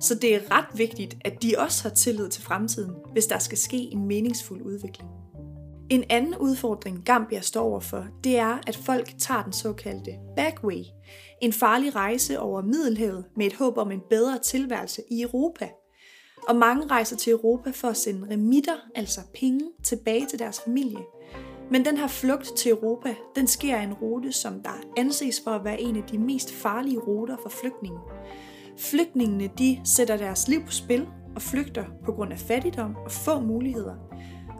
så 0.00 0.14
det 0.14 0.34
er 0.34 0.40
ret 0.50 0.78
vigtigt, 0.78 1.16
at 1.24 1.42
de 1.42 1.54
også 1.58 1.82
har 1.82 1.90
tillid 1.90 2.28
til 2.28 2.42
fremtiden, 2.42 2.94
hvis 3.12 3.26
der 3.26 3.38
skal 3.38 3.58
ske 3.58 3.76
en 3.76 4.06
meningsfuld 4.06 4.62
udvikling. 4.62 5.10
En 5.90 6.04
anden 6.10 6.36
udfordring 6.36 7.04
Gambia 7.04 7.40
står 7.40 7.62
overfor, 7.62 8.06
det 8.24 8.38
er, 8.38 8.58
at 8.66 8.76
folk 8.76 9.14
tager 9.18 9.42
den 9.42 9.52
såkaldte 9.52 10.10
backway, 10.36 10.82
en 11.42 11.52
farlig 11.52 11.94
rejse 11.94 12.40
over 12.40 12.62
Middelhavet 12.62 13.24
med 13.36 13.46
et 13.46 13.54
håb 13.54 13.78
om 13.78 13.92
en 13.92 14.00
bedre 14.10 14.38
tilværelse 14.38 15.02
i 15.10 15.22
Europa– 15.22 15.68
og 16.48 16.56
mange 16.56 16.86
rejser 16.86 17.16
til 17.16 17.32
Europa 17.32 17.70
for 17.70 17.88
at 17.88 17.96
sende 17.96 18.34
remitter, 18.34 18.76
altså 18.94 19.20
penge, 19.34 19.60
tilbage 19.84 20.26
til 20.26 20.38
deres 20.38 20.60
familie. 20.60 21.04
Men 21.70 21.84
den 21.84 21.96
her 21.96 22.06
flugt 22.06 22.56
til 22.56 22.70
Europa, 22.70 23.14
den 23.36 23.46
sker 23.46 23.76
af 23.76 23.82
en 23.82 23.92
rute, 23.92 24.32
som 24.32 24.62
der 24.62 24.80
anses 24.96 25.40
for 25.44 25.50
at 25.50 25.64
være 25.64 25.80
en 25.80 25.96
af 25.96 26.02
de 26.02 26.18
mest 26.18 26.52
farlige 26.52 26.98
ruter 26.98 27.36
for 27.42 27.48
flygtninge. 27.48 27.98
Flygtningene 28.78 29.50
de 29.58 29.80
sætter 29.84 30.16
deres 30.16 30.48
liv 30.48 30.64
på 30.64 30.72
spil 30.72 31.08
og 31.34 31.42
flygter 31.42 31.84
på 32.04 32.12
grund 32.12 32.32
af 32.32 32.38
fattigdom 32.38 32.96
og 33.04 33.10
få 33.10 33.40
muligheder. 33.40 33.94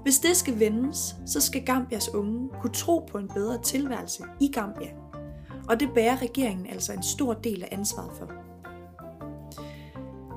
Hvis 0.02 0.18
det 0.18 0.36
skal 0.36 0.58
vendes, 0.58 1.16
så 1.26 1.40
skal 1.40 1.64
Gambias 1.64 2.14
unge 2.14 2.48
kunne 2.60 2.72
tro 2.72 2.98
på 3.10 3.18
en 3.18 3.28
bedre 3.34 3.62
tilværelse 3.62 4.24
i 4.40 4.48
Gambia. 4.48 4.90
Og 5.68 5.80
det 5.80 5.88
bærer 5.94 6.22
regeringen 6.22 6.66
altså 6.66 6.92
en 6.92 7.02
stor 7.02 7.34
del 7.34 7.62
af 7.62 7.68
ansvaret 7.72 8.12
for. 8.18 8.32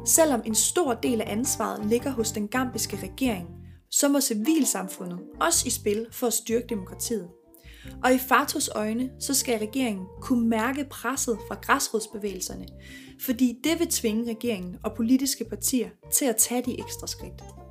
Selvom 0.05 0.41
en 0.45 0.55
stor 0.55 0.93
del 0.93 1.21
af 1.21 1.31
ansvaret 1.31 1.85
ligger 1.85 2.11
hos 2.11 2.31
den 2.31 2.47
gambiske 2.47 2.97
regering, 3.03 3.62
så 3.93 4.09
må 4.09 4.21
civilsamfundet 4.21 5.19
også 5.41 5.67
i 5.67 5.69
spil 5.69 6.07
for 6.11 6.27
at 6.27 6.33
styrke 6.33 6.67
demokratiet. 6.69 7.29
Og 8.03 8.13
i 8.13 8.17
Fatos 8.17 8.69
øjne, 8.75 9.11
så 9.19 9.33
skal 9.33 9.59
regeringen 9.59 10.05
kunne 10.21 10.47
mærke 10.49 10.85
presset 10.89 11.37
fra 11.47 11.55
græsrodsbevægelserne, 11.55 12.65
fordi 13.21 13.59
det 13.63 13.79
vil 13.79 13.87
tvinge 13.87 14.31
regeringen 14.31 14.77
og 14.83 14.93
politiske 14.95 15.45
partier 15.49 15.89
til 16.13 16.25
at 16.25 16.35
tage 16.37 16.61
de 16.61 16.79
ekstra 16.79 17.07
skridt. 17.07 17.62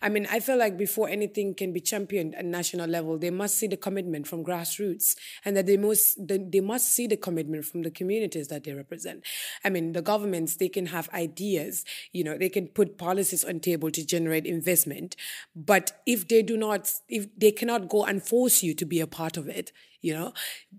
I 0.00 0.08
mean, 0.08 0.26
I 0.30 0.40
feel 0.40 0.56
like 0.56 0.76
before 0.76 1.08
anything 1.08 1.54
can 1.54 1.72
be 1.72 1.80
championed 1.80 2.34
at 2.34 2.44
national 2.44 2.88
level, 2.88 3.18
they 3.18 3.30
must 3.30 3.56
see 3.56 3.66
the 3.66 3.76
commitment 3.76 4.26
from 4.26 4.44
grassroots 4.44 5.16
and 5.44 5.56
that 5.56 5.66
they 5.66 5.76
must, 5.76 6.16
they 6.26 6.60
must 6.60 6.92
see 6.92 7.06
the 7.06 7.16
commitment 7.16 7.64
from 7.64 7.82
the 7.82 7.90
communities 7.90 8.48
that 8.48 8.64
they 8.64 8.72
represent. 8.72 9.24
I 9.64 9.70
mean, 9.70 9.92
the 9.92 10.02
governments, 10.02 10.56
they 10.56 10.68
can 10.68 10.86
have 10.86 11.08
ideas, 11.12 11.84
you 12.12 12.24
know, 12.24 12.36
they 12.36 12.48
can 12.48 12.68
put 12.68 12.98
policies 12.98 13.44
on 13.44 13.60
table 13.60 13.90
to 13.90 14.04
generate 14.04 14.46
investment. 14.46 15.16
But 15.54 16.00
if 16.06 16.28
they 16.28 16.42
do 16.42 16.56
not, 16.56 16.92
if 17.08 17.26
they 17.38 17.52
cannot 17.52 17.88
go 17.88 18.04
and 18.04 18.22
force 18.22 18.62
you 18.62 18.74
to 18.74 18.84
be 18.84 19.00
a 19.00 19.06
part 19.06 19.36
of 19.36 19.48
it, 19.48 19.72
you 20.00 20.12
know, 20.12 20.34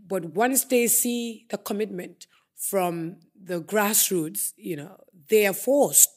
but 0.07 0.25
once 0.35 0.65
they 0.65 0.87
see 0.87 1.45
the 1.49 1.57
commitment 1.57 2.27
from 2.55 3.17
the 3.41 3.61
grassroots, 3.61 4.53
you 4.57 4.75
know, 4.75 4.97
they 5.29 5.45
are 5.45 5.53
forced 5.53 6.09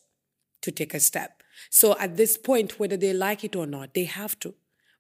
to 0.62 0.71
take 0.71 0.95
a 0.95 1.00
step. 1.00 1.38
So 1.71 1.97
at 1.99 2.17
this 2.17 2.37
point, 2.37 2.79
whether 2.79 2.97
they 2.97 3.12
like 3.12 3.45
it 3.45 3.57
or 3.57 3.67
not, 3.67 3.95
they 3.95 4.05
have 4.05 4.38
to. 4.41 4.55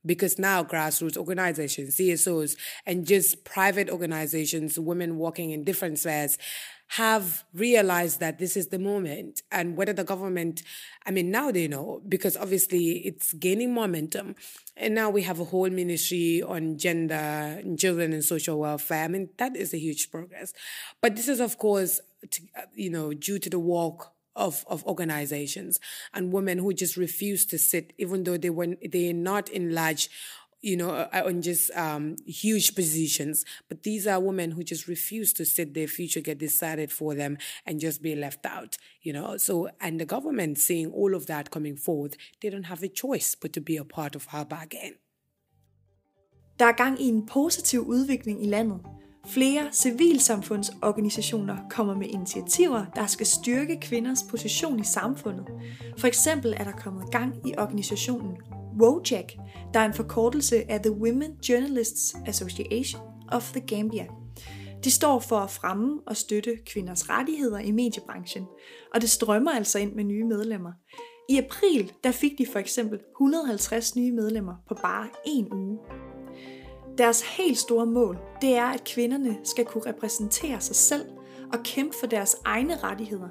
Because 0.06 0.38
now 0.38 0.62
grassroots 0.62 1.16
organizations, 1.16 1.96
CSOs, 1.96 2.56
and 2.86 3.06
just 3.06 3.44
private 3.44 3.90
organizations, 3.90 4.78
women 4.78 5.18
working 5.18 5.50
in 5.50 5.64
different 5.64 5.98
spheres, 5.98 6.38
have 6.92 7.44
realized 7.52 8.18
that 8.20 8.38
this 8.38 8.56
is 8.56 8.68
the 8.68 8.78
moment. 8.78 9.42
And 9.52 9.76
whether 9.76 9.92
the 9.92 10.04
government, 10.04 10.62
I 11.04 11.10
mean, 11.10 11.30
now 11.30 11.50
they 11.50 11.68
know 11.68 12.00
because 12.08 12.36
obviously 12.36 13.06
it's 13.06 13.34
gaining 13.34 13.74
momentum. 13.74 14.36
And 14.76 14.94
now 14.94 15.10
we 15.10 15.22
have 15.22 15.38
a 15.38 15.44
whole 15.44 15.68
ministry 15.68 16.42
on 16.42 16.78
gender, 16.78 17.62
children, 17.76 18.12
and 18.12 18.24
social 18.24 18.58
welfare. 18.58 19.04
I 19.04 19.08
mean, 19.08 19.28
that 19.36 19.54
is 19.56 19.74
a 19.74 19.78
huge 19.78 20.10
progress. 20.10 20.54
But 21.02 21.16
this 21.16 21.28
is, 21.28 21.40
of 21.40 21.58
course, 21.58 22.00
to, 22.30 22.42
uh, 22.56 22.62
you 22.74 22.90
know, 22.90 23.12
due 23.12 23.38
to 23.38 23.50
the 23.50 23.58
work 23.58 24.12
of, 24.38 24.64
of 24.66 24.84
organizations 24.86 25.78
and 26.14 26.32
women 26.32 26.58
who 26.58 26.72
just 26.72 26.96
refuse 26.96 27.44
to 27.46 27.58
sit, 27.58 27.92
even 27.98 28.24
though 28.24 28.38
they 28.38 28.50
were 28.50 28.76
they 28.88 29.10
are 29.10 29.20
not 29.32 29.48
in 29.50 29.74
large 29.74 30.08
you 30.60 30.76
know, 30.76 30.90
uh, 30.90 31.22
on 31.24 31.40
just 31.40 31.70
um, 31.76 32.16
huge 32.26 32.74
positions. 32.74 33.44
But 33.68 33.84
these 33.84 34.06
are 34.06 34.18
women 34.18 34.50
who 34.50 34.64
just 34.64 34.88
refuse 34.88 35.32
to 35.34 35.44
sit 35.44 35.74
their 35.74 35.86
future 35.86 36.20
get 36.20 36.38
decided 36.38 36.90
for 36.90 37.14
them 37.14 37.38
and 37.64 37.78
just 37.78 38.02
be 38.02 38.16
left 38.16 38.44
out, 38.44 38.76
you 39.00 39.12
know. 39.12 39.36
So, 39.36 39.68
and 39.80 40.00
the 40.00 40.04
government 40.04 40.58
seeing 40.58 40.90
all 40.90 41.14
of 41.14 41.26
that 41.26 41.50
coming 41.50 41.76
forth, 41.76 42.16
they 42.42 42.50
don't 42.50 42.64
have 42.64 42.82
a 42.82 42.88
choice 42.88 43.36
but 43.36 43.52
to 43.52 43.60
be 43.60 43.76
a 43.76 43.84
part 43.84 44.16
of 44.16 44.26
our 44.32 44.44
bargain. 44.44 44.94
Der 46.58 46.66
er 46.66 46.72
gang 46.72 47.00
i 47.00 47.08
en 47.08 47.26
positiv 47.26 47.80
udvikling 47.80 48.42
i 48.44 48.48
landet. 48.48 48.80
Flere 49.28 49.68
civilsamfundsorganisationer 49.72 51.56
kommer 51.70 51.94
med 51.94 52.06
initiativer, 52.06 52.84
der 52.96 53.06
skal 53.06 53.26
styrke 53.26 53.80
kvinders 53.80 54.22
position 54.30 54.80
i 54.80 54.84
samfundet. 54.84 55.46
For 55.98 56.06
eksempel 56.06 56.54
er 56.56 56.64
der 56.64 56.72
kommet 56.72 57.10
gang 57.10 57.48
i 57.48 57.54
organisationen 57.58 58.36
WOJAC, 58.80 59.26
der 59.74 59.80
er 59.80 59.84
en 59.84 59.94
forkortelse 59.94 60.70
af 60.70 60.80
The 60.80 60.92
Women 60.92 61.30
Journalists 61.48 62.16
Association 62.26 63.02
of 63.32 63.52
the 63.52 63.60
Gambia. 63.60 64.06
De 64.84 64.90
står 64.90 65.20
for 65.20 65.36
at 65.36 65.50
fremme 65.50 66.00
og 66.06 66.16
støtte 66.16 66.56
kvinders 66.66 67.10
rettigheder 67.10 67.58
i 67.58 67.70
mediebranchen, 67.70 68.46
og 68.94 69.00
det 69.00 69.10
strømmer 69.10 69.50
altså 69.50 69.78
ind 69.78 69.94
med 69.94 70.04
nye 70.04 70.24
medlemmer. 70.24 70.72
I 71.28 71.38
april 71.38 71.92
der 72.04 72.12
fik 72.12 72.38
de 72.38 72.46
for 72.52 72.58
eksempel 72.58 72.98
150 73.20 73.96
nye 73.96 74.12
medlemmer 74.12 74.54
på 74.68 74.74
bare 74.74 75.08
en 75.26 75.52
uge. 75.52 75.78
Deres 76.98 77.22
helt 77.22 77.58
store 77.58 77.86
mål, 77.86 78.18
det 78.40 78.56
er, 78.56 78.64
at 78.66 78.84
kvinderne 78.84 79.36
skal 79.44 79.64
kunne 79.64 79.86
repræsentere 79.86 80.60
sig 80.60 80.76
selv 80.76 81.04
og 81.52 81.58
kæmpe 81.64 81.96
for 82.00 82.06
deres 82.06 82.36
egne 82.44 82.76
rettigheder. 82.76 83.28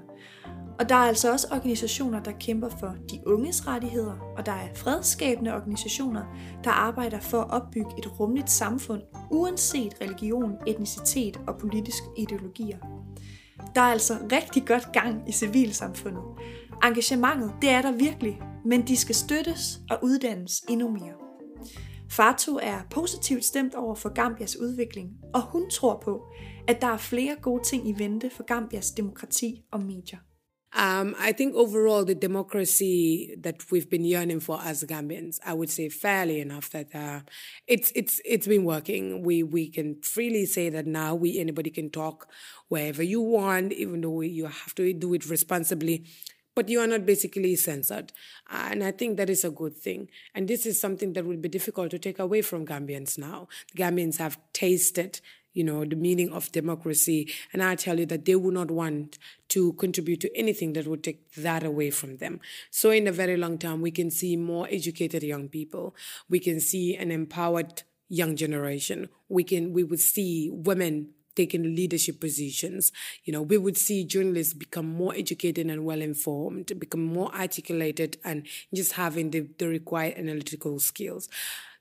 Og 0.80 0.90
der 0.90 0.96
er 0.96 1.08
altså 1.08 1.32
også 1.32 1.48
organisationer, 1.52 2.24
der 2.24 2.32
kæmper 2.32 2.70
for 2.80 2.96
de 3.12 3.20
unges 3.26 3.68
rettigheder, 3.68 4.34
og 4.38 4.46
der 4.46 4.52
er 4.52 4.68
fredskabende 4.76 5.54
organisationer, 5.54 6.24
der 6.64 6.70
arbejder 6.70 7.20
for 7.20 7.42
at 7.42 7.52
opbygge 7.52 7.92
et 7.98 8.20
rummeligt 8.20 8.50
samfund, 8.50 9.02
uanset 9.32 9.94
religion, 10.02 10.52
etnicitet 10.68 11.40
og 11.48 11.58
politiske 11.58 12.08
ideologier. 12.18 12.78
Der 13.76 13.82
er 13.82 13.92
altså 13.92 14.14
rigtig 14.32 14.66
godt 14.66 14.92
gang 14.92 15.30
i 15.30 15.32
civilsamfundet. 15.32 16.24
Engagementet, 16.84 17.54
det 17.62 17.70
er 17.70 17.82
der 17.82 17.92
virkelig, 17.92 18.42
men 18.66 18.88
de 18.88 18.98
skal 18.98 19.16
støttes 19.16 19.80
og 19.90 20.00
uddannes 20.02 20.64
endnu 20.70 20.90
mere. 20.90 21.28
Fatu 22.18 22.56
er 22.62 22.88
positivt 22.92 23.46
stemt 23.46 23.76
over 23.76 23.96
for 23.96 24.10
Gambias 24.10 24.60
udvikling, 24.60 25.10
og 25.34 25.42
hun 25.42 25.70
tror 25.70 26.02
på, 26.06 26.22
at 26.68 26.82
der 26.82 26.88
er 26.88 26.98
flere 26.98 27.36
gode 27.42 27.64
ting 27.64 27.90
i 27.90 27.94
vente 27.98 28.30
for 28.30 28.44
Gambias 28.44 28.92
demokrati 28.92 29.62
og 29.72 29.82
medier. 29.82 30.18
Um, 30.76 31.16
I 31.30 31.32
think 31.32 31.56
overall, 31.56 32.06
the 32.06 32.28
democracy 32.28 33.30
that 33.44 33.56
we've 33.72 33.90
been 33.90 34.06
yearning 34.06 34.44
for 34.44 34.58
as 34.70 34.86
Gambians, 34.92 35.40
I 35.52 35.54
would 35.54 35.70
say 35.70 35.90
fairly 35.90 36.40
enough 36.40 36.70
that 36.70 36.88
uh, 36.94 37.20
it's 37.68 37.92
it's 37.96 38.22
it's 38.34 38.48
been 38.48 38.66
working. 38.74 39.04
We 39.28 39.44
we 39.44 39.72
can 39.76 39.96
freely 40.16 40.46
say 40.46 40.70
that 40.70 40.86
now 40.86 41.16
we 41.24 41.30
anybody 41.40 41.72
can 41.72 41.90
talk 41.90 42.18
wherever 42.72 43.04
you 43.04 43.22
want, 43.22 43.74
even 43.74 44.02
though 44.02 44.22
you 44.22 44.46
have 44.46 44.74
to 44.76 44.84
do 44.94 45.14
it 45.14 45.30
responsibly 45.30 45.98
but 46.58 46.70
you 46.70 46.80
are 46.80 46.88
not 46.88 47.06
basically 47.06 47.56
censored. 47.56 48.12
And 48.50 48.84
I 48.84 48.90
think 48.90 49.18
that 49.18 49.30
is 49.30 49.46
a 49.46 49.52
good 49.52 49.78
thing. 49.78 50.10
And 50.34 50.48
this 50.48 50.66
is 50.66 50.82
something 50.82 51.14
that 51.14 51.24
will 51.24 51.38
be 51.38 51.48
difficult 51.50 51.92
to 51.92 52.00
take 52.00 52.18
away 52.18 52.42
from 52.42 52.66
Gambians 52.66 53.16
now. 53.20 53.48
Gambians 53.78 54.18
have 54.18 54.40
tasted 54.54 55.22
you 55.54 55.64
know, 55.64 55.86
the 55.86 55.96
meaning 55.96 56.32
of 56.34 56.52
democracy. 56.52 57.32
And 57.54 57.64
I 57.64 57.76
tell 57.76 58.00
you 58.00 58.06
that 58.08 58.26
they 58.26 58.36
would 58.36 58.54
not 58.56 58.70
want 58.72 59.20
to 59.50 59.74
contribute 59.74 60.22
to 60.22 60.36
anything 60.38 60.74
that 60.74 60.86
would 60.88 61.04
take 61.04 61.32
that 61.34 61.64
away 61.64 61.90
from 61.92 62.18
them. 62.18 62.40
So 62.72 62.90
in 62.92 63.08
a 63.08 63.12
very 63.12 63.38
long 63.38 63.58
time, 63.60 63.82
we 63.82 63.90
can 63.92 64.10
see 64.12 64.36
more 64.36 64.68
educated 64.70 65.22
young 65.24 65.50
people. 65.50 65.96
We 66.30 66.40
can 66.40 66.60
see 66.60 66.96
an 66.96 67.10
empowered 67.12 67.84
young 68.08 68.36
generation. 68.36 69.10
We 69.30 69.44
can, 69.44 69.74
we 69.74 69.84
would 69.84 70.00
see 70.00 70.50
women 70.52 71.10
taking 71.38 71.76
leadership 71.76 72.20
positions. 72.20 72.92
You 73.24 73.32
know, 73.34 73.42
we 73.42 73.58
would 73.58 73.78
see 73.78 74.04
journalists 74.04 74.54
become 74.54 74.88
more 74.88 75.14
educated 75.16 75.68
and 75.68 75.86
well 75.86 76.02
informed, 76.02 76.78
become 76.80 77.04
more 77.04 77.34
articulated, 77.34 78.18
and 78.26 78.46
just 78.74 78.94
having 78.94 79.32
the, 79.32 79.48
the 79.58 79.68
required 79.68 80.16
analytical 80.18 80.80
skills. 80.80 81.30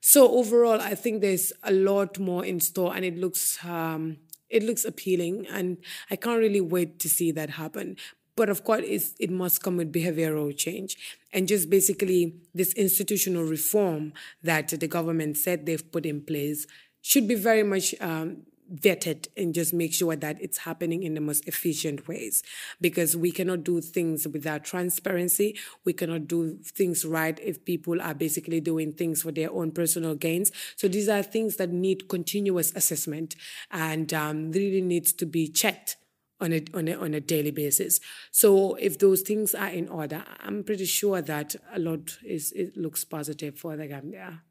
So 0.00 0.30
overall, 0.30 0.80
I 0.80 0.94
think 0.94 1.20
there's 1.20 1.52
a 1.64 1.72
lot 1.72 2.18
more 2.18 2.44
in 2.44 2.60
store, 2.60 2.94
and 2.94 3.04
it 3.04 3.16
looks 3.16 3.58
um, 3.64 4.18
it 4.48 4.62
looks 4.62 4.84
appealing, 4.84 5.46
and 5.48 5.78
I 6.10 6.16
can't 6.16 6.38
really 6.38 6.60
wait 6.60 7.00
to 7.00 7.08
see 7.08 7.32
that 7.32 7.50
happen. 7.50 7.96
But 8.36 8.50
of 8.50 8.64
course, 8.64 8.84
it 9.18 9.30
must 9.30 9.62
come 9.62 9.78
with 9.78 9.90
behavioral 9.90 10.54
change 10.54 10.98
and 11.32 11.48
just 11.48 11.70
basically 11.70 12.34
this 12.54 12.72
institutional 12.74 13.44
reform 13.44 14.12
that 14.42 14.68
the 14.68 14.86
government 14.86 15.38
said 15.38 15.64
they've 15.64 15.90
put 15.90 16.04
in 16.04 16.20
place 16.20 16.66
should 17.00 17.26
be 17.26 17.34
very 17.34 17.62
much 17.62 17.94
um, 18.00 18.42
vetted 18.74 19.28
and 19.36 19.54
just 19.54 19.72
make 19.72 19.92
sure 19.92 20.16
that 20.16 20.40
it's 20.40 20.58
happening 20.58 21.02
in 21.02 21.14
the 21.14 21.20
most 21.20 21.46
efficient 21.46 22.08
ways 22.08 22.42
because 22.80 23.16
we 23.16 23.30
cannot 23.30 23.62
do 23.62 23.80
things 23.80 24.26
without 24.26 24.64
transparency 24.64 25.56
we 25.84 25.92
cannot 25.92 26.26
do 26.26 26.56
things 26.64 27.04
right 27.04 27.38
if 27.40 27.64
people 27.64 28.00
are 28.02 28.14
basically 28.14 28.60
doing 28.60 28.92
things 28.92 29.22
for 29.22 29.30
their 29.30 29.52
own 29.52 29.70
personal 29.70 30.14
gains 30.14 30.50
so 30.74 30.88
these 30.88 31.08
are 31.08 31.22
things 31.22 31.56
that 31.56 31.70
need 31.70 32.08
continuous 32.08 32.72
assessment 32.74 33.36
and 33.70 34.12
um, 34.12 34.50
really 34.52 34.80
needs 34.80 35.12
to 35.12 35.26
be 35.26 35.48
checked 35.48 35.96
on 36.40 36.52
a, 36.52 36.62
on 36.74 36.88
a 36.88 36.94
on 36.94 37.14
a 37.14 37.20
daily 37.20 37.50
basis. 37.50 38.00
So 38.30 38.74
if 38.74 38.98
those 38.98 39.22
things 39.22 39.54
are 39.54 39.68
in 39.68 39.88
order, 39.88 40.22
I'm 40.40 40.64
pretty 40.64 40.84
sure 40.84 41.22
that 41.22 41.56
a 41.72 41.78
lot 41.78 42.18
is 42.24 42.52
it 42.52 42.76
looks 42.76 43.04
positive 43.04 43.58
for 43.58 43.76
the 43.76 43.86
Gambia. 43.86 44.42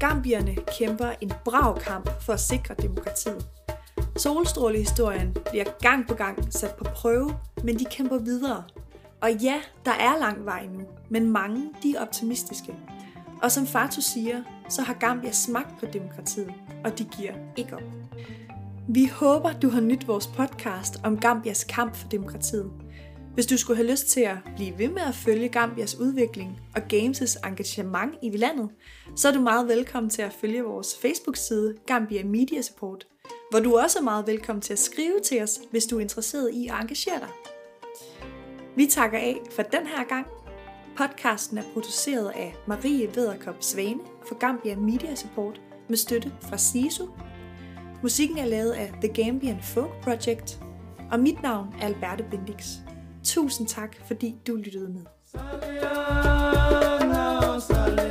Gambierne 0.00 0.56
kæmper 0.78 1.12
en 1.20 1.32
brav 1.44 1.80
kamp 1.80 2.10
for 2.22 2.32
at 2.32 2.40
sikre 2.40 2.74
demokratiet. 2.82 3.46
Solstrålehistorien 4.16 5.36
bliver 5.50 5.64
gang 5.80 6.08
på 6.08 6.14
gang 6.14 6.52
sat 6.52 6.74
på 6.74 6.84
prøve, 6.84 7.34
men 7.64 7.78
de 7.78 7.84
kæmper 7.84 8.18
videre. 8.18 8.64
Og 9.20 9.32
ja, 9.32 9.60
der 9.84 9.90
er 9.90 10.18
lang 10.18 10.44
vej 10.44 10.66
nu, 10.66 10.80
men 11.08 11.30
mange 11.30 11.70
de 11.82 11.96
er 11.96 12.00
optimistiske. 12.02 12.74
Og 13.42 13.52
som 13.52 13.66
Fatu 13.66 14.00
siger, 14.00 14.42
så 14.68 14.82
har 14.82 14.94
Gambia 14.94 15.32
smagt 15.32 15.80
på 15.80 15.86
demokratiet, 15.92 16.52
og 16.84 16.98
de 16.98 17.04
giver 17.04 17.32
ikke 17.56 17.74
op. 17.74 17.82
Vi 18.88 19.06
håber, 19.06 19.52
du 19.52 19.68
har 19.70 19.80
nydt 19.80 20.08
vores 20.08 20.26
podcast 20.26 21.00
om 21.04 21.18
Gambias 21.18 21.64
kamp 21.64 21.96
for 21.96 22.08
demokratiet. 22.08 22.70
Hvis 23.34 23.46
du 23.46 23.56
skulle 23.56 23.76
have 23.76 23.90
lyst 23.90 24.06
til 24.06 24.20
at 24.20 24.36
blive 24.56 24.78
ved 24.78 24.88
med 24.88 25.02
at 25.02 25.14
følge 25.14 25.48
Gambias 25.48 25.96
udvikling 25.96 26.60
og 26.76 26.82
Games' 26.92 27.48
engagement 27.48 28.14
i 28.22 28.36
landet, 28.36 28.70
så 29.16 29.28
er 29.28 29.32
du 29.32 29.40
meget 29.40 29.68
velkommen 29.68 30.10
til 30.10 30.22
at 30.22 30.32
følge 30.32 30.62
vores 30.62 30.98
Facebook-side 31.02 31.74
Gambia 31.86 32.24
Media 32.24 32.62
Support, 32.62 33.06
hvor 33.50 33.60
du 33.60 33.78
også 33.78 33.98
er 33.98 34.02
meget 34.02 34.26
velkommen 34.26 34.62
til 34.62 34.72
at 34.72 34.78
skrive 34.78 35.20
til 35.24 35.42
os, 35.42 35.60
hvis 35.70 35.84
du 35.84 35.96
er 35.96 36.00
interesseret 36.00 36.50
i 36.54 36.66
at 36.66 36.74
engagere 36.80 37.20
dig. 37.20 37.28
Vi 38.76 38.86
takker 38.86 39.18
af 39.18 39.40
for 39.50 39.62
den 39.62 39.86
her 39.86 40.04
gang. 40.08 40.26
Podcasten 40.96 41.58
er 41.58 41.62
produceret 41.72 42.32
af 42.34 42.54
Marie 42.66 43.10
Vederkop 43.14 43.56
Svane 43.60 44.00
for 44.28 44.38
Gambia 44.38 44.76
Media 44.76 45.14
Support 45.14 45.60
med 45.88 45.96
støtte 45.96 46.32
fra 46.40 46.58
SISU. 46.58 47.06
Musikken 48.02 48.38
er 48.38 48.46
lavet 48.46 48.72
af 48.72 48.92
The 49.02 49.24
Gambian 49.24 49.58
Folk 49.62 50.02
Project, 50.02 50.60
og 51.12 51.20
mit 51.20 51.42
navn 51.42 51.74
er 51.80 51.86
Alberte 51.86 52.24
Bendix. 52.30 52.89
Tusind 53.24 53.68
tak, 53.68 53.96
fordi 54.06 54.36
du 54.46 54.56
lyttede 54.56 54.88
med. 54.88 55.00
Saliana, 55.26 55.60
Saliana. 57.60 58.09